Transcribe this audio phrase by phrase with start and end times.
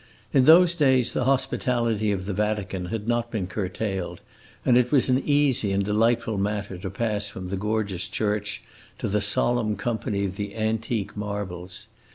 [0.33, 4.19] In those days the hospitality of the Vatican had not been curtailed,
[4.65, 8.63] and it was an easy and delightful matter to pass from the gorgeous church
[8.97, 11.85] to the solemn company of the antique marbles.